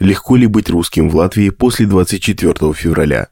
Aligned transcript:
Легко 0.00 0.36
ли 0.36 0.46
быть 0.46 0.70
русским 0.70 1.10
в 1.10 1.16
Латвии 1.16 1.50
после 1.50 1.86
24 1.86 2.72
февраля? 2.72 3.28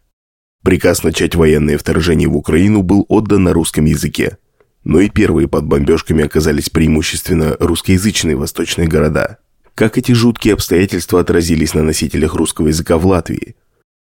Приказ 0.62 1.02
начать 1.02 1.34
военное 1.34 1.78
вторжение 1.78 2.28
в 2.28 2.36
Украину 2.36 2.82
был 2.82 3.06
отдан 3.08 3.44
на 3.44 3.54
русском 3.54 3.86
языке. 3.86 4.36
Но 4.84 5.00
и 5.00 5.08
первые 5.08 5.48
под 5.48 5.64
бомбежками 5.64 6.24
оказались 6.24 6.68
преимущественно 6.68 7.56
русскоязычные 7.58 8.36
восточные 8.36 8.86
города. 8.86 9.38
Как 9.74 9.96
эти 9.96 10.12
жуткие 10.12 10.54
обстоятельства 10.54 11.20
отразились 11.20 11.72
на 11.72 11.82
носителях 11.82 12.34
русского 12.34 12.68
языка 12.68 12.98
в 12.98 13.06
Латвии? 13.06 13.56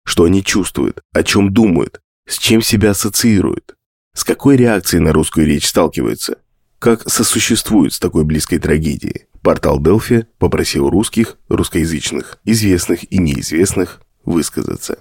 Что 0.05 0.23
они 0.23 0.41
чувствуют? 0.41 1.01
О 1.11 1.23
чем 1.23 1.51
думают? 1.51 1.99
С 2.25 2.37
чем 2.37 2.61
себя 2.61 2.91
ассоциируют? 2.91 3.75
С 4.13 4.23
какой 4.23 4.55
реакцией 4.55 5.01
на 5.01 5.11
русскую 5.11 5.45
речь 5.45 5.67
сталкиваются? 5.67 6.37
Как 6.79 7.09
сосуществуют 7.09 7.93
с 7.93 7.99
такой 7.99 8.23
близкой 8.23 8.59
трагедией? 8.59 9.25
Портал 9.45 9.79
Делфи 9.79 10.25
попросил 10.39 10.89
русских, 10.89 11.37
русскоязычных, 11.49 12.39
известных 12.45 13.03
и 13.13 13.19
неизвестных 13.19 14.01
высказаться. 14.25 14.97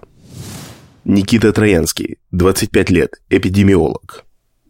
Никита 1.06 1.50
Троянский, 1.50 2.18
25 2.30 2.90
лет, 2.90 3.12
эпидемиолог. 3.30 4.26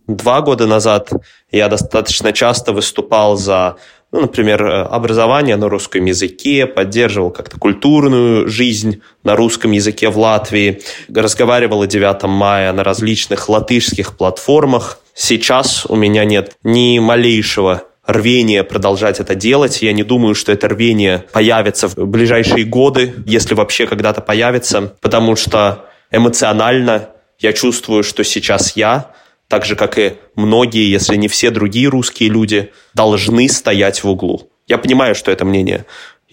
Два 0.06 0.42
года 0.42 0.68
назад 0.68 1.10
я 1.50 1.68
достаточно 1.68 2.32
часто 2.32 2.72
выступал 2.72 3.36
за, 3.36 3.74
ну, 4.12 4.20
например, 4.20 4.64
образование 4.64 5.56
на 5.56 5.68
русском 5.68 6.04
языке, 6.04 6.66
поддерживал 6.66 7.32
как-то 7.32 7.58
культурную 7.58 8.48
жизнь 8.48 9.02
на 9.24 9.34
русском 9.34 9.72
языке 9.72 10.08
в 10.08 10.16
Латвии, 10.16 10.82
разговаривал 11.12 11.82
о 11.82 11.88
9 11.88 12.22
мая 12.28 12.72
на 12.72 12.84
различных 12.84 13.48
латышских 13.48 14.16
платформах. 14.16 15.00
Сейчас 15.14 15.84
у 15.84 15.96
меня 15.96 16.24
нет 16.24 16.56
ни 16.62 17.00
малейшего 17.00 17.82
рвение 18.06 18.64
продолжать 18.64 19.20
это 19.20 19.34
делать. 19.34 19.82
Я 19.82 19.92
не 19.92 20.02
думаю, 20.02 20.34
что 20.34 20.52
это 20.52 20.68
рвение 20.68 21.24
появится 21.32 21.88
в 21.88 21.96
ближайшие 21.96 22.64
годы, 22.64 23.14
если 23.26 23.54
вообще 23.54 23.86
когда-то 23.86 24.20
появится, 24.20 24.94
потому 25.00 25.36
что 25.36 25.86
эмоционально 26.10 27.10
я 27.38 27.52
чувствую, 27.52 28.02
что 28.02 28.22
сейчас 28.24 28.76
я, 28.76 29.12
так 29.48 29.64
же, 29.64 29.76
как 29.76 29.98
и 29.98 30.14
многие, 30.34 30.90
если 30.90 31.16
не 31.16 31.28
все 31.28 31.50
другие 31.50 31.88
русские 31.88 32.30
люди, 32.30 32.72
должны 32.94 33.48
стоять 33.48 34.02
в 34.02 34.08
углу. 34.08 34.50
Я 34.66 34.78
понимаю, 34.78 35.14
что 35.14 35.30
это 35.30 35.44
мнение 35.44 35.84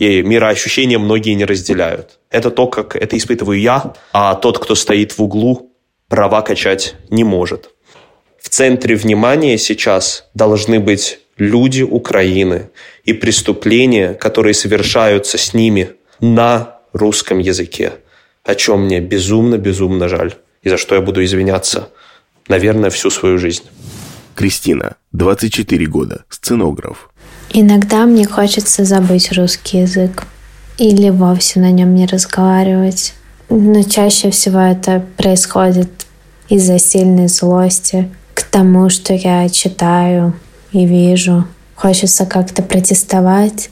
и 0.02 0.24
мироощущения 0.24 0.98
многие 0.98 1.34
не 1.36 1.46
разделяют. 1.46 2.18
Это 2.32 2.50
то, 2.50 2.66
как 2.66 2.96
это 2.96 3.16
испытываю 3.18 3.60
я, 3.60 3.94
а 4.14 4.34
тот, 4.34 4.58
кто 4.58 4.74
стоит 4.74 5.12
в 5.12 5.22
углу, 5.22 5.74
права 6.08 6.42
качать 6.42 6.96
не 7.12 7.24
может. 7.24 7.70
В 8.42 8.50
центре 8.50 8.96
внимания 8.96 9.60
сейчас 9.60 10.26
должны 10.34 10.80
быть 10.80 11.20
люди 11.42 11.82
Украины 11.82 12.70
и 13.04 13.14
преступления, 13.14 14.14
которые 14.14 14.54
совершаются 14.54 15.40
с 15.40 15.56
ними 15.56 15.90
на 16.20 16.78
русском 16.94 17.40
языке, 17.40 17.94
о 18.44 18.54
чем 18.54 18.86
мне 18.86 19.00
безумно-безумно 19.00 20.08
жаль, 20.08 20.36
и 20.62 20.70
за 20.70 20.78
что 20.78 20.94
я 20.94 21.02
буду 21.02 21.24
извиняться, 21.24 21.90
наверное, 22.48 22.92
всю 22.92 23.10
свою 23.10 23.40
жизнь. 23.40 23.64
Кристина, 24.36 24.98
24 25.14 25.86
года, 25.88 26.26
сценограф. 26.30 27.10
Иногда 27.50 28.06
мне 28.06 28.28
хочется 28.28 28.86
забыть 28.86 29.32
русский 29.32 29.80
язык 29.80 30.24
или 30.78 31.10
вовсе 31.10 31.60
на 31.60 31.72
нем 31.72 31.96
не 31.96 32.06
разговаривать. 32.06 33.16
Но 33.50 33.82
чаще 33.82 34.30
всего 34.30 34.60
это 34.60 35.04
происходит 35.18 35.90
из-за 36.50 36.78
сильной 36.78 37.28
злости 37.28 38.10
к 38.36 38.44
тому, 38.44 38.90
что 38.90 39.14
я 39.14 39.50
читаю, 39.50 40.34
и 40.72 40.86
вижу. 40.86 41.46
Хочется 41.76 42.26
как-то 42.26 42.62
протестовать, 42.62 43.70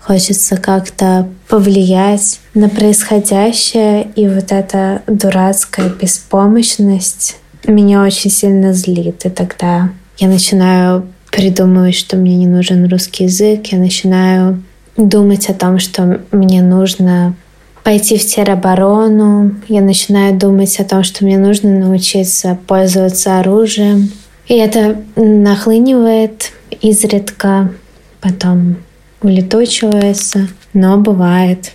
хочется 0.00 0.56
как-то 0.56 1.28
повлиять 1.48 2.40
на 2.54 2.68
происходящее, 2.68 4.08
и 4.14 4.28
вот 4.28 4.52
эта 4.52 5.02
дурацкая 5.06 5.88
беспомощность 5.88 7.38
меня 7.66 8.02
очень 8.02 8.30
сильно 8.30 8.72
злит. 8.72 9.24
И 9.24 9.30
тогда 9.30 9.90
я 10.18 10.28
начинаю 10.28 11.06
придумывать, 11.30 11.94
что 11.94 12.16
мне 12.16 12.36
не 12.36 12.46
нужен 12.46 12.88
русский 12.88 13.24
язык, 13.24 13.66
я 13.66 13.78
начинаю 13.78 14.62
думать 14.96 15.48
о 15.50 15.54
том, 15.54 15.78
что 15.78 16.20
мне 16.30 16.62
нужно 16.62 17.34
пойти 17.82 18.18
в 18.18 18.26
тероборону, 18.26 19.54
я 19.68 19.80
начинаю 19.80 20.36
думать 20.36 20.78
о 20.80 20.84
том, 20.84 21.04
что 21.04 21.24
мне 21.24 21.38
нужно 21.38 21.70
научиться 21.70 22.58
пользоваться 22.66 23.38
оружием, 23.38 24.10
и 24.48 24.54
это 24.54 25.02
нахлынивает 25.16 26.52
изредка, 26.80 27.72
потом 28.20 28.76
улетучивается, 29.22 30.48
но 30.72 30.98
бывает. 30.98 31.72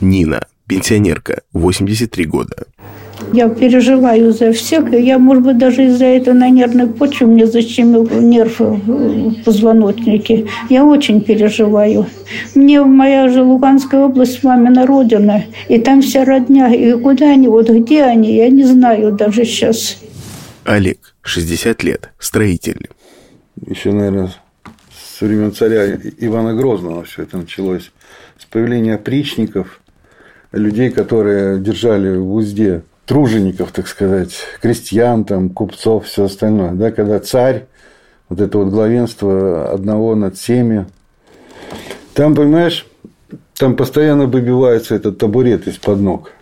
Нина, 0.00 0.40
пенсионерка, 0.66 1.42
83 1.52 2.24
года. 2.26 2.66
Я 3.32 3.48
переживаю 3.48 4.32
за 4.32 4.52
всех. 4.52 4.92
Я, 4.92 5.18
может 5.18 5.42
быть, 5.42 5.58
даже 5.58 5.86
из-за 5.86 6.04
этого 6.04 6.34
на 6.34 6.50
нервной 6.50 6.86
почве 6.86 7.26
мне 7.26 7.46
защемил 7.46 8.08
нерв 8.08 8.60
в 8.60 9.42
позвоночнике. 9.42 10.46
Я 10.68 10.84
очень 10.84 11.20
переживаю. 11.22 12.06
Мне 12.54 12.82
моя 12.82 13.28
же 13.28 13.42
Луганская 13.42 14.04
область, 14.04 14.44
мамина 14.44 14.86
родина, 14.86 15.44
и 15.68 15.78
там 15.78 16.02
вся 16.02 16.24
родня. 16.24 16.72
И 16.72 16.92
куда 16.92 17.30
они, 17.30 17.48
вот 17.48 17.70
где 17.70 18.02
они, 18.04 18.34
я 18.34 18.48
не 18.48 18.64
знаю 18.64 19.12
даже 19.12 19.44
сейчас. 19.44 19.96
Олег, 20.64 21.14
60 21.26 21.82
лет, 21.82 22.10
строитель. 22.18 22.90
Еще, 23.66 23.92
наверное, 23.92 24.32
со 25.16 25.24
времен 25.24 25.52
царя 25.52 25.96
Ивана 26.18 26.54
Грозного 26.54 27.04
все 27.04 27.22
это 27.22 27.38
началось. 27.38 27.90
С 28.38 28.44
появления 28.44 28.94
опричников, 28.94 29.80
людей, 30.52 30.90
которые 30.90 31.58
держали 31.58 32.16
в 32.16 32.34
узде 32.34 32.82
тружеников, 33.06 33.72
так 33.72 33.88
сказать, 33.88 34.36
крестьян, 34.60 35.24
там, 35.24 35.48
купцов, 35.50 36.06
все 36.06 36.24
остальное. 36.24 36.72
Да, 36.72 36.90
когда 36.90 37.18
царь, 37.20 37.66
вот 38.28 38.40
это 38.40 38.58
вот 38.58 38.68
главенство 38.68 39.72
одного 39.72 40.14
над 40.14 40.36
всеми. 40.36 40.86
Там, 42.14 42.34
понимаешь, 42.34 42.86
там 43.54 43.76
постоянно 43.76 44.26
выбивается 44.26 44.94
этот 44.94 45.18
табурет 45.18 45.66
из-под 45.66 46.00
ног 46.00 46.32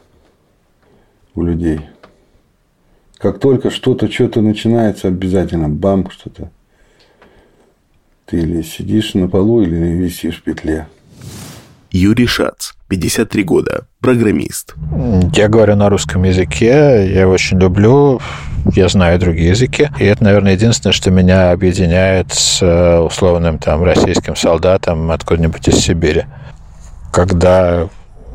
у 1.35 1.43
людей. 1.43 1.81
Как 3.25 3.39
только 3.39 3.71
что-то, 3.71 4.13
что-то 4.13 4.43
начинается, 4.43 5.09
обязательно 5.09 5.71
бам, 5.71 6.11
что-то. 6.11 6.51
Ты 8.27 8.41
или 8.41 8.61
сидишь 8.61 9.15
на 9.15 9.29
полу, 9.31 9.63
или 9.63 9.75
висишь 9.75 10.41
в 10.41 10.43
петле. 10.43 10.89
Юрий 11.91 12.27
Шац, 12.27 12.73
53 12.89 13.43
года, 13.45 13.87
программист. 14.01 14.75
Я 15.33 15.49
говорю 15.49 15.75
на 15.75 15.89
русском 15.89 16.25
языке, 16.25 16.67
я 16.69 17.23
его 17.23 17.33
очень 17.33 17.59
люблю, 17.59 18.21
я 18.75 18.89
знаю 18.89 19.19
другие 19.19 19.49
языки. 19.49 19.89
И 19.99 20.05
это, 20.05 20.23
наверное, 20.23 20.53
единственное, 20.53 20.93
что 20.93 21.11
меня 21.11 21.53
объединяет 21.53 22.31
с 22.31 22.61
э, 22.61 22.99
условным 22.99 23.59
там 23.59 23.85
российским 23.85 24.37
солдатом 24.37 25.11
откуда-нибудь 25.11 25.67
из 25.67 25.77
Сибири. 25.77 26.25
Когда 27.11 27.89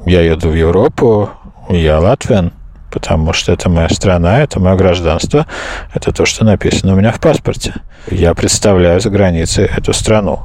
я 0.08 0.22
еду 0.22 0.50
в 0.50 0.56
Европу, 0.56 1.30
я 1.70 2.00
латвиан, 2.00 2.54
потому 2.92 3.34
что 3.34 3.52
это 3.52 3.70
моя 3.70 3.90
страна, 3.90 4.42
это 4.42 4.60
мое 4.60 4.76
гражданство, 4.76 5.46
это 5.94 6.12
то, 6.12 6.26
что 6.26 6.46
написано 6.46 6.94
у 6.94 6.96
меня 6.96 7.12
в 7.12 7.20
паспорте. 7.20 7.74
Я 8.10 8.34
представляю 8.34 9.00
за 9.00 9.10
границей 9.10 9.66
эту 9.66 9.94
страну. 9.94 10.40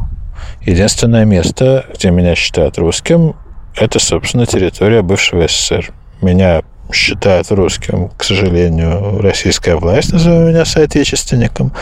Единственное 0.63 1.25
место, 1.25 1.87
где 1.95 2.11
меня 2.11 2.35
считают 2.35 2.79
русским, 2.79 3.35
это, 3.77 3.99
собственно, 3.99 4.47
территория 4.47 5.03
бывшего 5.03 5.47
СССР. 5.47 5.93
Меня 6.23 6.63
считают 6.93 7.51
русским, 7.51 8.11
к 8.17 8.25
сожалению, 8.25 9.21
российская 9.21 9.77
власть 9.77 10.13
называет 10.13 10.49
меня 10.49 10.65
соотечественником. 10.65 11.73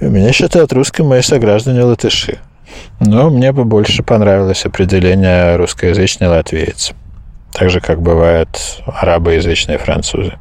Меня 0.00 0.32
считают 0.32 0.72
русским 0.72 1.06
мои 1.06 1.22
сограждане 1.22 1.82
латыши. 1.82 2.38
Но 3.00 3.30
мне 3.30 3.52
бы 3.52 3.64
больше 3.64 4.02
понравилось 4.02 4.66
определение 4.66 5.56
русскоязычный 5.56 6.28
латвиец 6.28 6.92
так 7.56 7.70
же, 7.70 7.80
как 7.80 8.02
бывают 8.02 8.82
арабоязычные 8.86 9.78
французы. 9.78 10.34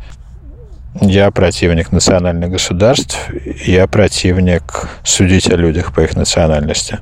Я 0.99 1.31
противник 1.31 1.93
национальных 1.93 2.51
государств, 2.51 3.29
я 3.65 3.87
противник 3.87 4.89
судить 5.03 5.49
о 5.49 5.55
людях 5.55 5.93
по 5.93 6.01
их 6.01 6.17
национальности. 6.17 6.99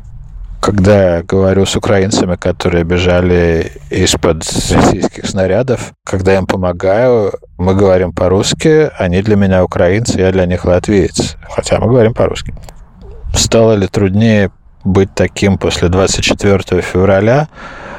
Когда 0.61 1.17
я 1.17 1.23
говорю 1.23 1.65
с 1.65 1.75
украинцами, 1.75 2.35
которые 2.35 2.83
бежали 2.83 3.71
из-под 3.89 4.43
российских 4.71 5.25
снарядов, 5.25 5.93
когда 6.05 6.33
я 6.33 6.38
им 6.38 6.45
помогаю, 6.45 7.33
мы 7.57 7.73
говорим 7.73 8.13
по-русски, 8.13 8.91
они 8.97 9.21
для 9.23 9.35
меня 9.35 9.63
украинцы, 9.63 10.19
я 10.19 10.31
для 10.31 10.45
них 10.45 10.63
латвиец, 10.63 11.38
хотя 11.49 11.79
мы 11.79 11.88
говорим 11.88 12.13
по-русски. 12.13 12.53
Стало 13.33 13.73
ли 13.73 13.88
труднее 13.88 14.51
быть 14.83 15.13
таким 15.15 15.57
после 15.57 15.89
24 15.89 16.81
февраля? 16.81 17.47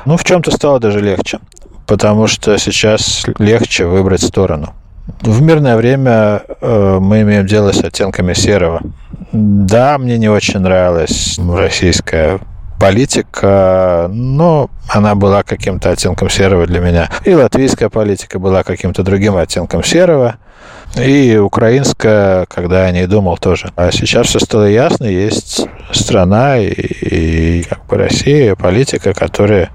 Ну, 0.04 0.16
в 0.16 0.24
чем-то 0.24 0.52
стало 0.52 0.78
даже 0.78 1.00
легче 1.00 1.40
потому 1.86 2.26
что 2.26 2.58
сейчас 2.58 3.24
легче 3.38 3.86
выбрать 3.86 4.22
сторону. 4.22 4.74
В 5.20 5.42
мирное 5.42 5.76
время 5.76 6.42
э, 6.60 6.98
мы 7.00 7.22
имеем 7.22 7.46
дело 7.46 7.72
с 7.72 7.84
оттенками 7.84 8.32
серого. 8.32 8.80
Да, 9.32 9.98
мне 9.98 10.16
не 10.16 10.28
очень 10.28 10.60
нравилась 10.60 11.38
российская 11.38 12.40
политика, 12.80 14.08
но 14.12 14.70
она 14.88 15.14
была 15.14 15.42
каким-то 15.42 15.90
оттенком 15.90 16.30
серого 16.30 16.66
для 16.66 16.80
меня. 16.80 17.10
И 17.24 17.34
латвийская 17.34 17.88
политика 17.88 18.38
была 18.38 18.62
каким-то 18.62 19.02
другим 19.02 19.36
оттенком 19.36 19.84
серого. 19.84 20.36
И 20.96 21.36
украинская, 21.36 22.46
когда 22.46 22.86
я 22.86 22.92
не 22.92 23.06
думал 23.06 23.36
тоже. 23.36 23.72
А 23.74 23.90
сейчас 23.90 24.28
все 24.28 24.38
стало 24.38 24.66
ясно, 24.66 25.04
есть 25.04 25.66
страна 25.92 26.58
и, 26.58 26.68
и 26.70 27.62
как 27.64 27.84
бы 27.86 27.96
Россия, 27.96 28.54
политика, 28.54 29.12
которые 29.12 29.70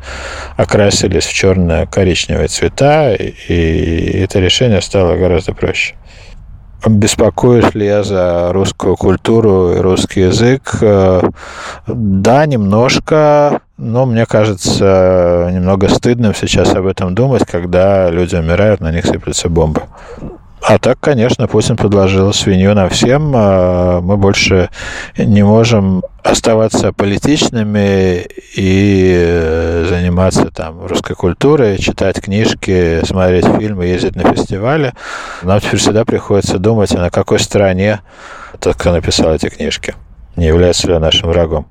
окрасились 0.56 1.26
в 1.26 1.34
черно-коричневые 1.34 2.48
цвета, 2.48 3.14
и, 3.14 3.34
и 3.48 4.20
это 4.20 4.40
решение 4.40 4.82
стало 4.82 5.18
гораздо 5.18 5.54
проще. 5.54 5.96
Беспокоюсь 6.88 7.74
ли 7.74 7.86
я 7.86 8.04
за 8.04 8.54
русскую 8.54 8.96
культуру 8.96 9.74
и 9.74 9.80
русский 9.80 10.22
язык? 10.22 10.78
Э, 10.80 11.22
да, 11.88 12.46
немножко, 12.46 13.60
но 13.76 14.06
мне 14.06 14.26
кажется 14.26 15.50
немного 15.52 15.90
стыдным 15.90 16.34
сейчас 16.34 16.74
об 16.74 16.86
этом 16.86 17.16
думать, 17.16 17.44
когда 17.46 18.10
люди 18.10 18.36
умирают, 18.36 18.80
на 18.80 18.94
них 18.94 19.06
сыплются 19.06 19.50
бомбы. 19.50 19.82
А 20.62 20.78
так, 20.78 21.00
конечно, 21.00 21.48
Путин 21.48 21.78
предложил 21.78 22.34
свинью 22.34 22.76
нам 22.76 22.90
всем. 22.90 23.32
А 23.36 24.02
мы 24.02 24.18
больше 24.18 24.70
не 25.18 25.44
можем 25.44 26.04
оставаться 26.24 26.92
политичными 26.94 28.28
и 28.56 29.86
заниматься 29.90 30.52
там 30.52 30.86
русской 30.86 31.16
культурой, 31.16 31.78
читать 31.78 32.22
книжки, 32.22 33.04
смотреть 33.06 33.46
фильмы, 33.46 33.86
ездить 33.86 34.16
на 34.16 34.34
фестивали. 34.34 34.94
Нам 35.44 35.60
теперь 35.60 35.80
всегда 35.80 36.06
приходится 36.06 36.60
думать, 36.60 36.94
а 36.94 37.00
на 37.00 37.10
какой 37.10 37.40
стороне 37.40 38.02
тот, 38.60 38.76
кто 38.76 38.92
написал 38.92 39.34
эти 39.34 39.50
книжки. 39.50 39.96
Не 40.36 40.48
является 40.48 40.88
ли 40.88 40.94
он 40.94 41.02
нашим 41.02 41.30
врагом? 41.30 41.68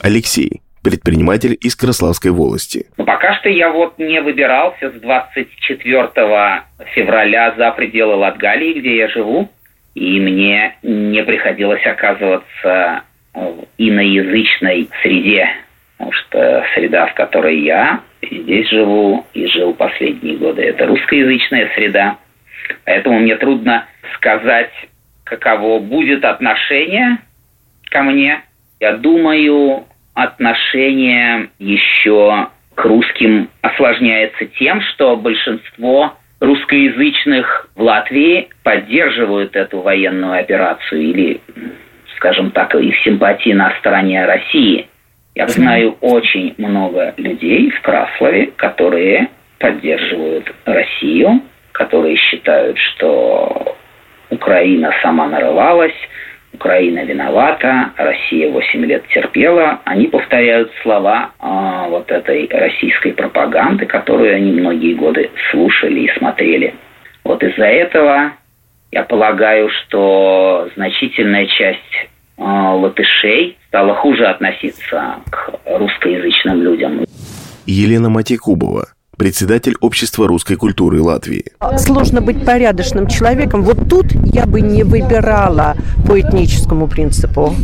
Алексей, 0.00 0.60
предприниматель 0.84 1.56
из 1.60 1.74
Краславской 1.74 2.30
волости. 2.30 2.86
Ну, 2.98 3.04
пока 3.04 3.34
что 3.40 3.48
я 3.48 3.70
вот 3.70 3.98
не 3.98 4.20
выбирался 4.20 4.90
с 4.90 5.00
24 5.00 6.62
февраля 6.94 7.54
за 7.56 7.70
пределы 7.72 8.14
Латгалии, 8.16 8.78
где 8.78 8.98
я 8.98 9.08
живу, 9.08 9.50
и 9.94 10.20
мне 10.20 10.76
не 10.82 11.24
приходилось 11.24 11.84
оказываться 11.86 13.02
в 13.32 13.64
иноязычной 13.78 14.90
среде, 15.02 15.48
потому 15.96 16.12
что 16.12 16.64
среда, 16.74 17.06
в 17.06 17.14
которой 17.14 17.60
я 17.60 18.00
здесь 18.22 18.68
живу 18.68 19.26
и 19.34 19.46
жил 19.46 19.74
последние 19.74 20.36
годы, 20.36 20.62
это 20.62 20.86
русскоязычная 20.86 21.70
среда. 21.74 22.18
Поэтому 22.84 23.18
мне 23.18 23.36
трудно 23.36 23.86
сказать, 24.14 24.70
каково 25.24 25.78
будет 25.78 26.24
отношение 26.24 27.18
ко 27.90 28.02
мне. 28.02 28.42
Я 28.80 28.96
думаю, 28.96 29.84
отношение 30.14 31.50
еще 31.58 32.48
к 32.74 32.84
русским 32.84 33.48
осложняется 33.62 34.46
тем, 34.58 34.80
что 34.80 35.16
большинство 35.16 36.16
русскоязычных 36.40 37.68
в 37.74 37.82
Латвии 37.82 38.48
поддерживают 38.62 39.56
эту 39.56 39.80
военную 39.80 40.38
операцию 40.38 41.02
или, 41.02 41.40
скажем 42.16 42.50
так, 42.50 42.74
их 42.74 42.96
симпатии 43.04 43.52
на 43.52 43.72
стороне 43.78 44.24
России. 44.24 44.88
Я 45.34 45.48
знаю 45.48 45.96
очень 46.00 46.54
много 46.58 47.14
людей 47.16 47.70
в 47.70 47.80
Краслове, 47.82 48.52
которые 48.56 49.28
поддерживают 49.58 50.52
Россию, 50.64 51.42
которые 51.72 52.16
считают, 52.16 52.78
что 52.78 53.76
Украина 54.30 54.92
сама 55.02 55.26
нарывалась, 55.26 55.94
Украина 56.54 57.04
виновата, 57.04 57.92
Россия 57.96 58.50
8 58.50 58.84
лет 58.86 59.04
терпела, 59.08 59.80
они 59.84 60.06
повторяют 60.06 60.70
слова 60.82 61.30
э, 61.40 61.90
вот 61.90 62.10
этой 62.10 62.48
российской 62.48 63.12
пропаганды, 63.12 63.86
которую 63.86 64.34
они 64.34 64.52
многие 64.52 64.94
годы 64.94 65.30
слушали 65.50 66.00
и 66.00 66.18
смотрели. 66.18 66.74
Вот 67.24 67.42
из-за 67.42 67.66
этого 67.66 68.32
я 68.92 69.02
полагаю, 69.02 69.68
что 69.70 70.70
значительная 70.76 71.46
часть 71.46 71.94
э, 72.38 72.42
латышей 72.42 73.58
стала 73.68 73.94
хуже 73.94 74.24
относиться 74.26 75.16
к 75.30 75.54
русскоязычным 75.66 76.62
людям. 76.62 77.04
Елена 77.66 78.10
Матикубова, 78.10 78.93
председатель 79.16 79.74
Общества 79.80 80.26
русской 80.28 80.56
культуры 80.56 81.02
Латвии. 81.02 81.52
Сложно 81.78 82.20
быть 82.20 82.44
порядочным 82.44 83.06
человеком. 83.06 83.62
Вот 83.62 83.88
тут 83.88 84.06
я 84.12 84.46
бы 84.46 84.60
не 84.60 84.82
выбирала 84.82 85.76
по 86.06 86.20
этническому 86.20 86.88
принципу. 86.88 87.54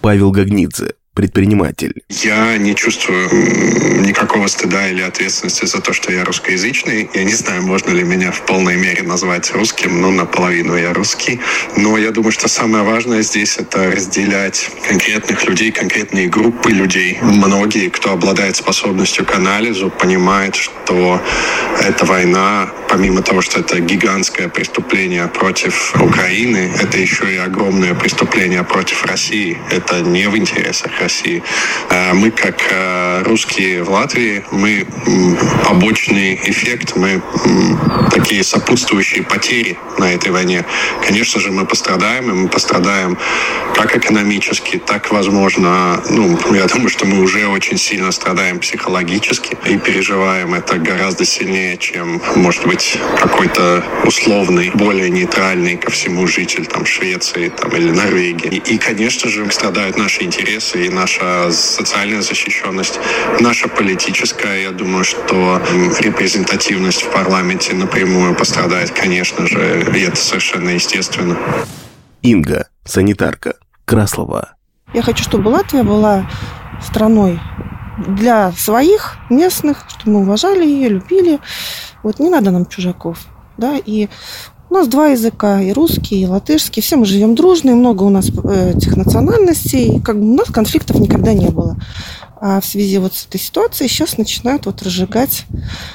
Павел 0.00 0.30
Гагнидзе, 0.30 0.92
предприниматель. 1.16 2.02
Я 2.10 2.58
не 2.58 2.74
чувствую 2.74 3.28
никакого 4.06 4.46
стыда 4.46 4.88
или 4.88 5.00
ответственности 5.00 5.64
за 5.64 5.80
то, 5.80 5.92
что 5.92 6.12
я 6.12 6.24
русскоязычный. 6.24 7.08
Я 7.14 7.24
не 7.24 7.32
знаю, 7.32 7.62
можно 7.62 7.90
ли 7.90 8.04
меня 8.04 8.30
в 8.30 8.42
полной 8.42 8.76
мере 8.76 9.02
назвать 9.02 9.50
русским, 9.52 10.00
но 10.00 10.10
наполовину 10.10 10.76
я 10.76 10.92
русский. 10.92 11.40
Но 11.76 11.96
я 11.96 12.10
думаю, 12.10 12.32
что 12.32 12.48
самое 12.48 12.84
важное 12.84 13.22
здесь 13.22 13.56
это 13.56 13.90
разделять 13.90 14.70
конкретных 14.86 15.48
людей, 15.48 15.72
конкретные 15.72 16.28
группы 16.28 16.70
людей. 16.70 17.18
Многие, 17.22 17.88
кто 17.88 18.12
обладает 18.12 18.56
способностью 18.56 19.24
к 19.24 19.34
анализу, 19.34 19.90
понимают, 19.90 20.54
что 20.54 21.20
эта 21.82 22.04
война, 22.04 22.70
помимо 22.88 23.22
того, 23.22 23.40
что 23.40 23.60
это 23.60 23.80
гигантское 23.80 24.48
преступление 24.48 25.28
против 25.28 25.94
Украины, 26.00 26.72
это 26.78 26.98
еще 26.98 27.34
и 27.34 27.38
огромное 27.38 27.94
преступление 27.94 28.62
против 28.64 29.04
России. 29.06 29.56
Это 29.70 30.00
не 30.00 30.28
в 30.28 30.36
интересах 30.36 31.00
России. 31.06 31.42
Э, 31.90 32.12
мы, 32.14 32.30
как 32.30 32.56
э, 32.70 33.22
русские 33.22 33.84
в 33.84 33.90
Латвии, 33.90 34.44
мы 34.50 34.86
побочный 35.64 36.34
эффект, 36.34 36.96
мы 36.96 37.22
такие 38.12 38.42
сопутствующие 38.42 39.22
потери 39.22 39.78
на 39.98 40.12
этой 40.12 40.30
войне. 40.32 40.64
Конечно 41.06 41.40
же, 41.40 41.50
мы 41.52 41.64
пострадаем, 41.64 42.30
и 42.30 42.32
мы 42.32 42.48
пострадаем 42.48 43.18
как 43.76 43.96
экономически, 43.96 44.78
так, 44.78 45.12
возможно, 45.12 46.02
ну, 46.10 46.38
я 46.54 46.66
думаю, 46.66 46.88
что 46.88 47.06
мы 47.06 47.22
уже 47.22 47.46
очень 47.46 47.76
сильно 47.76 48.10
страдаем 48.10 48.58
психологически 48.58 49.56
и 49.66 49.78
переживаем 49.78 50.54
это 50.54 50.78
гораздо 50.78 51.24
сильнее, 51.24 51.76
чем, 51.76 52.20
может 52.34 52.66
быть, 52.66 52.98
какой-то 53.20 53.84
условный, 54.04 54.70
более 54.74 55.10
нейтральный 55.10 55.76
ко 55.76 55.90
всему 55.90 56.26
житель 56.26 56.66
там 56.66 56.86
Швеции 56.86 57.48
там, 57.48 57.70
или 57.76 57.90
Норвегии. 57.90 58.48
И, 58.48 58.74
и, 58.74 58.78
конечно 58.78 59.28
же, 59.28 59.50
страдают 59.50 59.96
наши 59.98 60.22
интересы 60.22 60.86
и 60.86 60.88
наша 60.96 61.52
социальная 61.52 62.22
защищенность, 62.22 62.98
наша 63.40 63.68
политическая. 63.68 64.62
Я 64.62 64.70
думаю, 64.72 65.04
что 65.04 65.60
репрезентативность 66.00 67.02
в 67.02 67.12
парламенте 67.12 67.74
напрямую 67.74 68.34
пострадает, 68.34 68.90
конечно 68.90 69.46
же, 69.46 69.86
и 69.94 70.00
это 70.00 70.16
совершенно 70.16 70.70
естественно. 70.70 71.36
Инга, 72.22 72.68
санитарка, 72.84 73.56
Краслова. 73.84 74.54
Я 74.94 75.02
хочу, 75.02 75.22
чтобы 75.22 75.48
Латвия 75.48 75.82
была 75.82 76.28
страной 76.82 77.40
для 77.98 78.52
своих 78.52 79.18
местных, 79.30 79.84
чтобы 79.88 80.12
мы 80.12 80.20
уважали 80.20 80.66
ее, 80.66 80.88
любили. 80.88 81.40
Вот 82.02 82.18
не 82.18 82.30
надо 82.30 82.50
нам 82.50 82.66
чужаков. 82.66 83.18
Да, 83.58 83.76
и 83.84 84.08
у 84.68 84.74
нас 84.74 84.88
два 84.88 85.08
языка, 85.08 85.60
и 85.60 85.72
русский, 85.72 86.22
и 86.22 86.26
латышский. 86.26 86.82
Все 86.82 86.96
мы 86.96 87.06
живем 87.06 87.34
дружно, 87.34 87.70
и 87.70 87.74
много 87.74 88.02
у 88.02 88.10
нас 88.10 88.30
э, 88.30 88.72
этих 88.76 88.96
национальностей. 88.96 90.00
Как 90.00 90.18
бы 90.18 90.32
у 90.32 90.34
нас 90.34 90.48
конфликтов 90.48 90.98
никогда 90.98 91.32
не 91.32 91.48
было. 91.48 91.76
А 92.40 92.60
в 92.60 92.66
связи 92.66 92.98
вот 92.98 93.14
с 93.14 93.26
этой 93.26 93.40
ситуацией 93.40 93.88
сейчас 93.88 94.18
начинают 94.18 94.66
вот 94.66 94.82
разжигать 94.82 95.44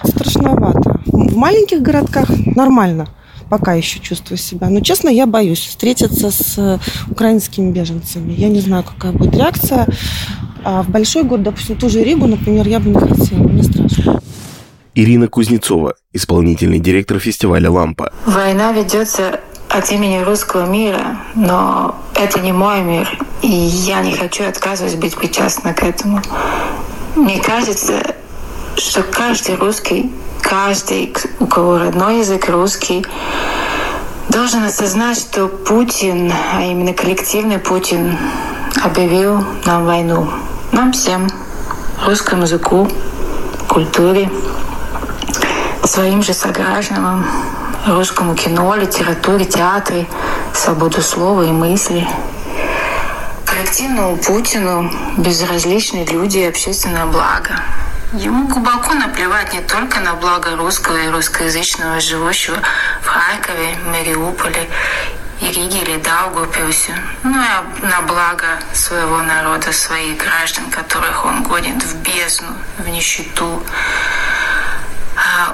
страшновато. 0.04 1.02
В 1.06 1.36
маленьких 1.36 1.82
городках 1.82 2.30
нормально 2.30 3.08
пока 3.50 3.74
еще 3.74 4.00
чувствую 4.00 4.38
себя. 4.38 4.70
Но, 4.70 4.80
честно, 4.80 5.10
я 5.10 5.28
боюсь 5.28 5.60
встретиться 5.60 6.32
с 6.32 6.58
э, 6.58 6.80
украинскими 7.12 7.70
беженцами. 7.70 8.32
Я 8.32 8.48
не 8.48 8.62
знаю, 8.62 8.86
какая 8.86 9.12
будет 9.12 9.36
реакция. 9.36 9.88
А 10.64 10.84
в 10.84 10.90
большой 10.90 11.24
город, 11.24 11.44
допустим, 11.44 11.76
ту 11.76 11.90
же 11.90 12.02
Ригу, 12.02 12.28
например, 12.28 12.66
я 12.68 12.80
бы 12.80 12.92
не 12.92 13.00
хотела. 13.00 13.40
Мне. 13.40 13.64
Ирина 14.94 15.30
Кузнецова, 15.30 15.96
исполнительный 16.12 16.80
директор 16.80 17.18
фестиваля 17.18 17.72
«Лампа». 17.72 18.12
Война 18.26 18.74
ведется 18.74 19.40
от 19.70 19.90
имени 19.90 20.22
русского 20.22 20.66
мира, 20.66 21.18
но 21.34 21.96
это 22.14 22.42
не 22.42 22.52
мой 22.52 22.82
мир, 22.82 23.08
и 23.42 23.48
я 23.48 24.02
не 24.02 24.14
хочу 24.14 24.46
отказывать 24.46 24.98
быть 24.98 25.16
причастна 25.16 25.74
к 25.74 25.82
этому. 25.84 26.22
Мне 27.16 27.42
кажется, 27.42 28.16
что 28.76 29.04
каждый 29.04 29.56
русский, 29.56 30.12
каждый, 30.42 31.16
у 31.40 31.48
кого 31.48 31.78
родной 31.78 32.20
язык 32.20 32.50
русский, 32.50 33.06
должен 34.28 34.64
осознать, 34.64 35.18
что 35.18 35.48
Путин, 35.48 36.34
а 36.54 36.64
именно 36.64 36.92
коллективный 36.92 37.60
Путин, 37.60 38.18
объявил 38.84 39.42
нам 39.66 39.86
войну. 39.86 40.28
Нам 40.74 40.92
всем, 40.92 41.30
русскому 42.06 42.42
языку, 42.42 42.90
культуре, 43.70 44.30
своим 45.84 46.24
же 46.24 46.34
согражданам, 46.34 47.26
русскому 47.88 48.36
кино, 48.36 48.76
литературе, 48.76 49.46
театре, 49.46 50.08
свободу 50.54 51.02
слова 51.02 51.42
и 51.44 51.52
мысли. 51.52 52.08
коллективному 53.46 54.18
Путину 54.18 54.92
безразличны 55.18 56.06
люди 56.06 56.40
и 56.40 56.48
общественное 56.48 57.06
благо. 57.06 57.60
Ему 58.14 58.48
глубоко 58.48 58.94
наплевать 58.94 59.54
не 59.54 59.62
только 59.62 60.00
на 60.00 60.16
благо 60.16 60.56
русского 60.58 60.98
и 60.98 61.10
русскоязычного, 61.10 62.00
живущего 62.00 62.58
в 63.02 63.08
Харькове, 63.08 63.76
Мариуполе, 63.90 64.70
и 65.42 65.48
Риге 65.48 65.80
или 65.82 65.98
Даугавпилсе, 65.98 66.94
ну 67.24 67.32
и 67.32 67.86
на 67.86 68.02
благо 68.02 68.60
своего 68.74 69.22
народа, 69.24 69.72
своих 69.72 70.18
граждан, 70.18 70.70
которых 70.70 71.26
он 71.26 71.44
гонит 71.44 71.82
в 71.84 71.96
бездну, 72.02 72.50
в 72.78 72.88
нищету. 72.88 73.64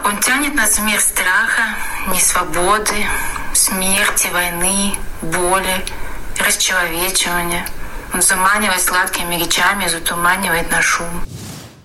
Он 0.03 0.17
тянет 0.19 0.53
нас 0.53 0.77
в 0.77 0.83
мир 0.83 0.99
страха, 0.99 1.63
несвободы, 2.07 3.05
смерти, 3.53 4.27
войны, 4.33 4.95
боли, 5.21 5.85
расчеловечивания. 6.39 7.65
Он 8.13 8.21
заманивает 8.21 8.81
сладкими 8.81 9.35
речами, 9.35 9.87
затуманивает 9.87 10.71
на 10.71 10.81
шум. 10.81 11.25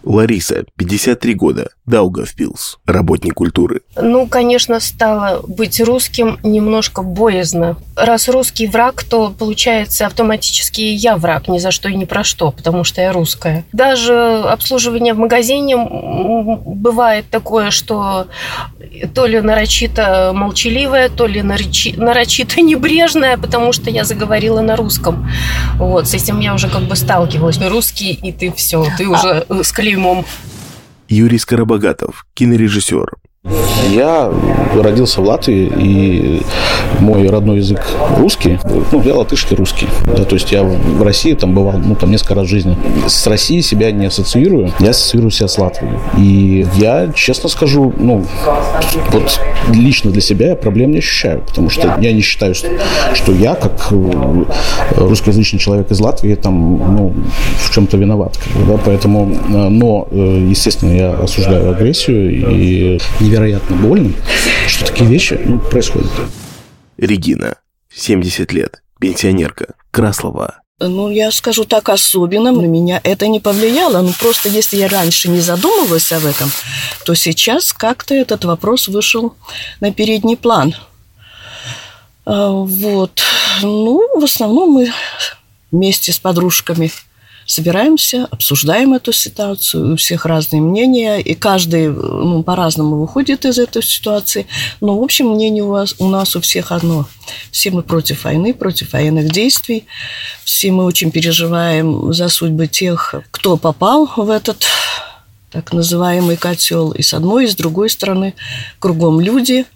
Лариса, 0.04 0.64
53 0.76 1.34
года, 1.34 1.70
Даугавпилс, 1.86 2.78
работник 2.86 3.34
культуры. 3.34 3.82
Ну, 4.00 4.26
конечно, 4.26 4.80
стало 4.80 5.42
быть 5.46 5.80
русским 5.80 6.38
немножко 6.42 7.02
боязно. 7.02 7.76
Раз 7.96 8.28
русский 8.28 8.66
враг, 8.66 9.02
то 9.04 9.34
получается 9.36 10.06
автоматически 10.06 10.80
я 10.80 11.16
враг 11.16 11.48
ни 11.48 11.58
за 11.58 11.70
что 11.70 11.88
и 11.88 11.94
ни 11.94 12.04
про 12.04 12.24
что, 12.24 12.50
потому 12.50 12.84
что 12.84 13.00
я 13.00 13.12
русская. 13.12 13.64
Даже 13.72 14.42
обслуживание 14.44 15.14
в 15.14 15.18
магазине 15.18 15.76
бывает 15.76 17.26
такое, 17.30 17.70
что 17.70 18.26
то 19.14 19.26
ли 19.26 19.40
нарочито 19.40 20.32
молчаливое, 20.34 21.08
то 21.08 21.26
ли 21.26 21.42
нарочито 21.42 22.60
небрежное, 22.60 23.36
потому 23.36 23.72
что 23.72 23.90
я 23.90 24.04
заговорила 24.04 24.60
на 24.60 24.76
русском. 24.76 25.28
Вот, 25.76 26.08
с 26.08 26.14
этим 26.14 26.40
я 26.40 26.54
уже 26.54 26.68
как 26.68 26.82
бы 26.82 26.96
сталкивалась. 26.96 27.58
Русский, 27.62 28.12
и 28.12 28.32
ты 28.32 28.52
все, 28.52 28.86
ты 28.98 29.08
уже 29.08 29.46
с 29.48 29.72
клеймом. 29.92 30.24
Юрий 31.08 31.38
Скоробогатов, 31.38 32.26
кинорежиссер, 32.34 33.16
я 33.92 34.32
родился 34.74 35.20
в 35.20 35.24
Латвии, 35.24 35.70
и 35.76 36.42
мой 37.00 37.28
родной 37.28 37.58
язык 37.58 37.80
русский, 38.18 38.58
ну, 38.92 39.02
я 39.02 39.14
латышский 39.14 39.56
русский. 39.56 39.88
Да, 40.06 40.24
то 40.24 40.34
есть 40.34 40.52
я 40.52 40.62
в 40.62 41.02
России 41.02 41.34
там 41.34 41.54
бывал, 41.54 41.74
ну, 41.78 41.94
там 41.94 42.10
несколько 42.10 42.34
раз 42.34 42.46
в 42.46 42.50
жизни. 42.50 42.76
С 43.06 43.26
Россией 43.26 43.62
себя 43.62 43.90
не 43.90 44.06
ассоциирую, 44.06 44.72
я 44.80 44.90
ассоциирую 44.90 45.30
себя 45.30 45.48
с 45.48 45.58
Латвией. 45.58 45.92
И 46.16 46.66
я, 46.76 47.10
честно 47.14 47.48
скажу, 47.48 47.92
ну, 47.98 48.24
вот 49.10 49.40
лично 49.72 50.10
для 50.10 50.20
себя 50.20 50.50
я 50.50 50.56
проблем 50.56 50.92
не 50.92 50.98
ощущаю, 50.98 51.42
потому 51.46 51.70
что 51.70 51.96
я 52.00 52.12
не 52.12 52.20
считаю, 52.20 52.54
что 52.54 53.32
я, 53.32 53.54
как 53.54 53.88
э, 53.90 54.44
русскоязычный 54.96 55.58
человек 55.58 55.90
из 55.90 56.00
Латвии, 56.00 56.34
там, 56.34 56.96
ну, 56.96 57.12
в 57.58 57.72
чем-то 57.72 57.96
виноват. 57.96 58.38
Да, 58.68 58.78
поэтому, 58.84 59.30
э, 59.32 59.68
но, 59.68 60.08
э, 60.10 60.46
естественно, 60.48 60.92
я 60.92 61.12
осуждаю 61.12 61.70
агрессию 61.70 62.52
и 62.52 62.98
невероятно 63.32 63.76
больно, 63.76 64.12
что 64.68 64.84
такие 64.84 65.08
вещи 65.08 65.40
ну, 65.44 65.58
происходят. 65.58 66.10
Регина, 66.98 67.56
70 67.92 68.52
лет, 68.52 68.82
пенсионерка, 69.00 69.74
Краслова. 69.90 70.60
Ну, 70.78 71.10
я 71.10 71.30
скажу 71.30 71.64
так, 71.64 71.88
особенно 71.88 72.52
на 72.52 72.66
меня 72.66 73.00
это 73.04 73.28
не 73.28 73.40
повлияло. 73.40 74.02
Ну, 74.02 74.12
просто 74.20 74.48
если 74.50 74.76
я 74.76 74.88
раньше 74.88 75.30
не 75.30 75.40
задумывалась 75.40 76.12
об 76.12 76.26
этом, 76.26 76.50
то 77.04 77.14
сейчас 77.14 77.72
как-то 77.72 78.14
этот 78.14 78.44
вопрос 78.44 78.88
вышел 78.88 79.34
на 79.80 79.92
передний 79.92 80.36
план. 80.36 80.74
А, 82.26 82.50
вот. 82.50 83.22
Ну, 83.62 84.20
в 84.20 84.24
основном 84.24 84.72
мы 84.72 84.92
вместе 85.70 86.12
с 86.12 86.18
подружками 86.18 86.92
собираемся, 87.46 88.26
обсуждаем 88.30 88.94
эту 88.94 89.12
ситуацию, 89.12 89.94
у 89.94 89.96
всех 89.96 90.26
разные 90.26 90.60
мнения, 90.60 91.18
и 91.18 91.34
каждый 91.34 91.88
ну, 91.88 92.42
по-разному 92.42 92.96
выходит 92.96 93.44
из 93.44 93.58
этой 93.58 93.82
ситуации. 93.82 94.46
Но, 94.80 94.98
в 94.98 95.02
общем, 95.02 95.28
мнение 95.28 95.64
у, 95.64 95.68
вас, 95.68 95.94
у 95.98 96.08
нас 96.08 96.36
у 96.36 96.40
всех 96.40 96.72
одно. 96.72 97.06
Все 97.50 97.70
мы 97.70 97.82
против 97.82 98.24
войны, 98.24 98.54
против 98.54 98.92
военных 98.92 99.30
действий. 99.30 99.86
Все 100.44 100.70
мы 100.70 100.84
очень 100.84 101.10
переживаем 101.10 102.12
за 102.12 102.28
судьбы 102.28 102.66
тех, 102.66 103.14
кто 103.30 103.56
попал 103.56 104.10
в 104.16 104.30
этот 104.30 104.64
так 105.50 105.72
называемый 105.72 106.36
котел. 106.36 106.92
И 106.92 107.02
с 107.02 107.12
одной, 107.12 107.44
и 107.44 107.48
с 107.48 107.54
другой 107.54 107.90
стороны 107.90 108.34
кругом 108.78 109.20
люди– 109.20 109.66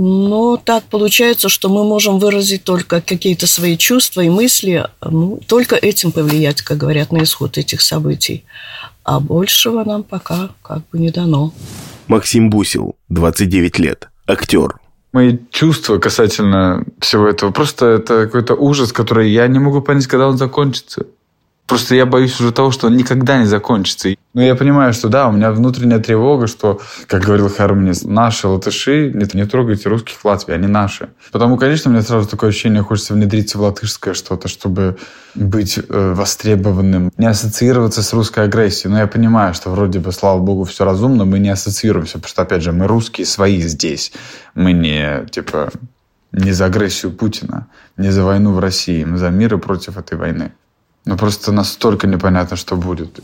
но 0.00 0.56
так 0.56 0.84
получается, 0.84 1.48
что 1.48 1.68
мы 1.68 1.82
можем 1.82 2.20
выразить 2.20 2.62
только 2.62 3.00
какие-то 3.00 3.48
свои 3.48 3.76
чувства 3.76 4.20
и 4.20 4.28
мысли, 4.28 4.86
ну, 5.02 5.40
только 5.48 5.74
этим 5.74 6.12
повлиять, 6.12 6.62
как 6.62 6.78
говорят, 6.78 7.10
на 7.10 7.24
исход 7.24 7.58
этих 7.58 7.80
событий. 7.80 8.44
А 9.02 9.18
большего 9.18 9.82
нам 9.82 10.04
пока 10.04 10.50
как 10.62 10.88
бы 10.92 11.00
не 11.00 11.10
дано. 11.10 11.52
Максим 12.06 12.48
Бусил, 12.48 12.94
29 13.08 13.80
лет, 13.80 14.08
актер. 14.28 14.76
Мои 15.12 15.36
чувства 15.50 15.98
касательно 15.98 16.84
всего 17.00 17.26
этого, 17.26 17.50
просто 17.50 17.86
это 17.86 18.26
какой-то 18.26 18.54
ужас, 18.54 18.92
который 18.92 19.28
я 19.32 19.48
не 19.48 19.58
могу 19.58 19.80
понять, 19.82 20.06
когда 20.06 20.28
он 20.28 20.38
закончится. 20.38 21.06
Просто 21.68 21.94
я 21.94 22.06
боюсь 22.06 22.40
уже 22.40 22.50
того, 22.50 22.70
что 22.70 22.86
он 22.86 22.96
никогда 22.96 23.36
не 23.36 23.44
закончится. 23.44 24.08
Но 24.32 24.42
я 24.42 24.54
понимаю, 24.54 24.94
что 24.94 25.10
да, 25.10 25.28
у 25.28 25.32
меня 25.32 25.52
внутренняя 25.52 25.98
тревога, 25.98 26.46
что, 26.46 26.80
как 27.06 27.24
говорил 27.24 27.50
Хармонис, 27.50 28.04
наши 28.04 28.48
латыши, 28.48 29.12
не, 29.14 29.26
не 29.34 29.44
трогайте 29.44 29.90
русских 29.90 30.16
в 30.16 30.24
Латвии, 30.24 30.54
они 30.54 30.66
наши. 30.66 31.10
Потому, 31.30 31.58
конечно, 31.58 31.90
мне 31.90 32.00
сразу 32.00 32.26
такое 32.26 32.48
ощущение, 32.48 32.82
хочется 32.82 33.12
внедриться 33.12 33.58
в 33.58 33.60
латышское 33.60 34.14
что-то, 34.14 34.48
чтобы 34.48 34.96
быть 35.34 35.78
э, 35.78 36.12
востребованным, 36.14 37.12
не 37.18 37.26
ассоциироваться 37.26 38.02
с 38.02 38.14
русской 38.14 38.44
агрессией. 38.44 38.90
Но 38.90 39.00
я 39.00 39.06
понимаю, 39.06 39.52
что 39.52 39.68
вроде 39.68 39.98
бы, 39.98 40.10
слава 40.10 40.38
богу, 40.38 40.64
все 40.64 40.86
разумно, 40.86 41.26
мы 41.26 41.38
не 41.38 41.50
ассоциируемся, 41.50 42.14
потому 42.14 42.30
что, 42.30 42.42
опять 42.42 42.62
же, 42.62 42.72
мы 42.72 42.86
русские 42.86 43.26
свои 43.26 43.60
здесь. 43.60 44.12
Мы 44.54 44.72
не, 44.72 45.26
типа, 45.30 45.70
не 46.32 46.52
за 46.52 46.64
агрессию 46.64 47.12
Путина, 47.12 47.66
не 47.98 48.10
за 48.10 48.24
войну 48.24 48.52
в 48.52 48.58
России, 48.58 49.04
мы 49.04 49.18
за 49.18 49.28
мир 49.28 49.56
и 49.56 49.58
против 49.58 49.98
этой 49.98 50.16
войны. 50.16 50.52
Ну, 51.08 51.16
просто 51.16 51.52
настолько 51.52 52.06
непонятно, 52.06 52.58
что 52.58 52.76
будет. 52.76 53.20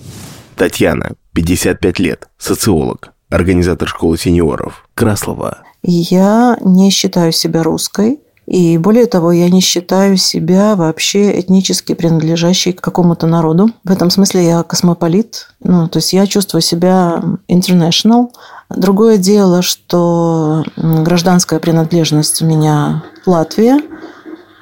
Татьяна, 0.56 1.12
55 1.34 1.98
лет, 1.98 2.28
социолог, 2.38 3.12
организатор 3.28 3.86
школы 3.86 4.16
сеньоров, 4.16 4.88
Краслова. 4.94 5.58
Я 5.82 6.56
не 6.62 6.88
считаю 6.90 7.30
себя 7.30 7.62
русской. 7.62 8.20
И 8.46 8.78
более 8.78 9.04
того, 9.04 9.32
я 9.32 9.50
не 9.50 9.60
считаю 9.60 10.16
себя 10.16 10.76
вообще 10.76 11.38
этнически 11.38 11.92
принадлежащей 11.92 12.72
к 12.72 12.80
какому-то 12.80 13.26
народу. 13.26 13.68
В 13.84 13.90
этом 13.90 14.08
смысле 14.08 14.46
я 14.46 14.62
космополит. 14.62 15.48
Ну, 15.62 15.86
то 15.86 15.98
есть 15.98 16.14
я 16.14 16.26
чувствую 16.26 16.62
себя 16.62 17.22
international. 17.50 18.30
Другое 18.70 19.18
дело, 19.18 19.60
что 19.60 20.64
гражданская 20.76 21.58
принадлежность 21.60 22.40
у 22.40 22.46
меня 22.46 23.04
Латвия. 23.26 23.78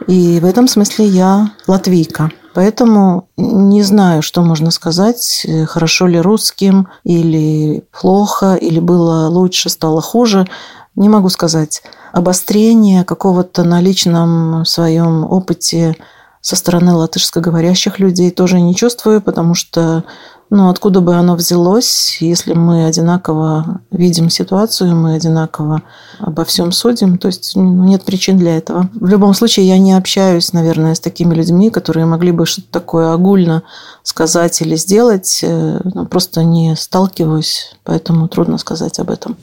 И 0.09 0.41
в 0.41 0.45
этом 0.45 0.67
смысле 0.67 1.07
я 1.07 1.53
латвийка. 1.69 2.33
Поэтому 2.55 3.29
не 3.37 3.83
знаю, 3.83 4.23
что 4.23 4.43
можно 4.43 4.71
сказать, 4.71 5.47
хорошо 5.67 6.07
ли 6.07 6.21
русским, 6.21 6.89
или 7.05 7.85
плохо, 7.99 8.55
или 8.55 8.79
было 8.79 9.29
лучше, 9.29 9.69
стало 9.71 10.03
хуже. 10.03 10.47
Не 10.95 11.09
могу 11.09 11.31
сказать. 11.31 11.83
Обострение 12.13 13.05
какого-то 13.05 13.65
на 13.65 13.81
личном 13.81 14.67
своем 14.67 15.25
опыте 15.25 15.97
со 16.43 16.57
стороны 16.57 16.93
латышскоговорящих 16.93 17.99
людей 17.99 18.31
тоже 18.31 18.61
не 18.61 18.75
чувствую, 18.75 19.23
потому 19.23 19.55
что 19.55 20.05
ну, 20.51 20.69
откуда 20.69 21.01
бы 21.01 21.15
оно 21.15 21.35
взялось, 21.35 22.19
если 22.21 22.53
мы 22.53 22.85
одинаково 22.85 23.81
видим 23.91 24.29
ситуацию, 24.29 24.95
мы 24.95 25.15
одинаково 25.15 25.81
обо 26.19 26.45
всем 26.45 26.73
судим, 26.73 27.17
то 27.17 27.29
есть 27.29 27.53
ну, 27.57 27.85
нет 27.85 28.05
причин 28.05 28.37
для 28.37 28.59
этого. 28.59 28.91
В 28.93 29.07
любом 29.07 29.33
случае, 29.33 29.67
я 29.67 29.79
не 29.79 29.95
общаюсь, 29.95 30.53
наверное, 30.53 30.95
с 30.95 31.01
такими 31.01 31.35
людьми, 31.35 31.71
которые 31.71 32.05
могли 32.05 32.33
бы 32.33 32.45
что-то 32.45 32.69
такое 32.71 33.15
огульно 33.15 33.63
сказать 34.03 34.61
или 34.61 34.77
сделать. 34.77 35.41
Э, 35.43 35.81
ну, 35.85 36.05
просто 36.05 36.45
не 36.45 36.77
сталкиваюсь, 36.77 37.75
поэтому 37.83 38.29
трудно 38.29 38.59
сказать 38.59 38.99
об 38.99 39.09
этом. 39.09 39.39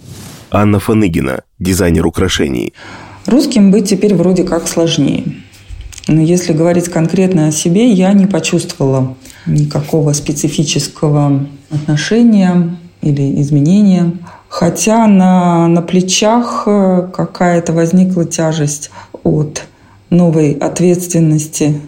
Анна 0.52 0.80
Фаныгина, 0.80 1.42
дизайнер 1.58 2.06
украшений. 2.06 2.76
Русским 3.26 3.72
быть 3.72 3.90
теперь 3.90 4.14
вроде 4.14 4.44
как 4.44 4.68
сложнее. 4.68 5.42
Но 6.10 6.22
если 6.22 6.54
говорить 6.54 6.90
конкретно 6.90 7.50
о 7.50 7.52
себе, 7.52 7.92
я 7.92 8.14
не 8.14 8.26
почувствовала 8.26 9.16
никакого 9.46 10.14
специфического 10.14 11.46
отношения 11.70 12.78
или 13.02 13.40
изменения. 13.42 14.14
Хотя 14.48 15.06
на, 15.06 15.68
на 15.68 15.84
плечах 15.84 16.64
э, 16.66 17.08
какая-то 17.16 17.74
возникла 17.74 18.26
тяжесть 18.26 18.90
от 19.24 19.68
новой 20.10 20.54
ответственности 20.54 21.80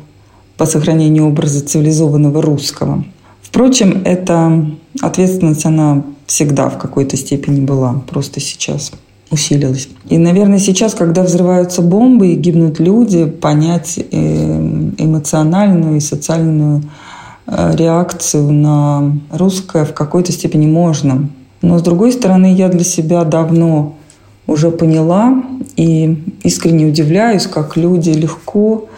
по 0.55 0.67
сохранению 0.67 1.27
образа 1.27 1.65
цивилизованного 1.65 2.43
русского. 2.43 3.03
Впрочем, 3.41 4.03
эта 4.05 4.67
ответственность, 5.01 5.65
она 5.65 6.03
всегда 6.27 6.69
в 6.69 6.77
какой-то 6.77 7.17
степени 7.17 7.61
была. 7.61 8.03
Просто 8.07 8.39
сейчас 8.39 8.91
усилилось. 9.31 9.89
И, 10.09 10.17
наверное, 10.17 10.59
сейчас, 10.59 10.93
когда 10.93 11.23
взрываются 11.23 11.81
бомбы 11.81 12.33
и 12.33 12.35
гибнут 12.35 12.79
люди, 12.79 13.25
понять 13.25 13.97
э, 13.97 14.91
эмоциональную 14.97 15.97
и 15.97 16.01
социальную 16.01 16.83
э, 17.47 17.75
реакцию 17.75 18.51
на 18.51 19.13
русское 19.31 19.85
в 19.85 19.93
какой-то 19.93 20.31
степени 20.31 20.67
можно. 20.67 21.29
Но, 21.61 21.79
с 21.79 21.81
другой 21.81 22.11
стороны, 22.11 22.53
я 22.53 22.67
для 22.67 22.83
себя 22.83 23.23
давно 23.23 23.95
уже 24.47 24.69
поняла 24.69 25.41
и 25.77 26.21
искренне 26.43 26.85
удивляюсь, 26.87 27.47
как 27.47 27.77
люди 27.77 28.09
легко 28.09 28.89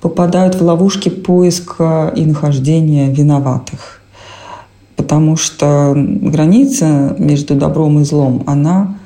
попадают 0.00 0.54
в 0.54 0.62
ловушки 0.62 1.08
поиска 1.08 2.12
и 2.14 2.24
нахождения 2.24 3.12
виноватых. 3.12 4.00
Потому 4.96 5.36
что 5.36 5.94
граница 5.96 7.16
между 7.18 7.54
добром 7.54 8.00
и 8.00 8.04
злом, 8.04 8.44
она 8.46 8.98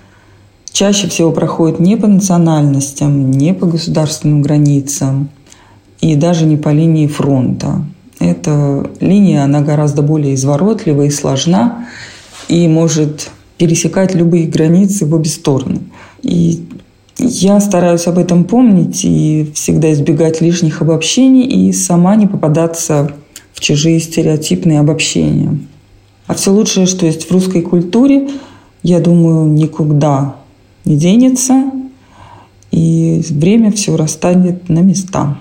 чаще 0.77 1.09
всего 1.09 1.33
проходит 1.33 1.81
не 1.81 1.97
по 1.97 2.07
национальностям, 2.07 3.31
не 3.31 3.55
по 3.55 3.65
государственным 3.65 4.43
границам 4.43 5.31
и 6.03 6.15
даже 6.17 6.45
не 6.45 6.59
по 6.59 6.69
линии 6.69 7.07
фронта. 7.07 7.83
Эта 8.21 8.87
линия, 9.01 9.45
она 9.45 9.63
гораздо 9.63 10.03
более 10.03 10.35
изворотлива 10.35 11.05
и 11.05 11.11
сложна 11.11 11.87
и 12.49 12.69
может 12.69 13.31
пересекать 13.57 14.15
любые 14.15 14.49
границы 14.49 15.07
в 15.07 15.15
обе 15.15 15.31
стороны. 15.31 15.81
И 16.21 16.67
я 17.17 17.59
стараюсь 17.61 18.07
об 18.07 18.19
этом 18.19 18.45
помнить 18.45 19.03
и 19.03 19.51
всегда 19.55 19.91
избегать 19.95 20.43
лишних 20.43 20.83
обобщений 20.83 21.69
и 21.69 21.73
сама 21.73 22.17
не 22.17 22.27
попадаться 22.27 23.13
в 23.55 23.61
чужие 23.61 23.99
стереотипные 23.99 24.81
обобщения. 24.81 25.59
А 26.27 26.35
все 26.35 26.51
лучшее, 26.51 26.85
что 26.85 27.07
есть 27.07 27.27
в 27.27 27.33
русской 27.33 27.63
культуре, 27.63 28.29
я 28.83 29.01
думаю, 29.01 29.47
никуда 29.47 30.37
не 30.87 30.97
денется, 30.97 31.71
и 32.71 33.23
время 33.31 33.73
все 33.73 33.97
расстанет 33.97 34.69
на 34.69 34.81
места. 34.81 35.39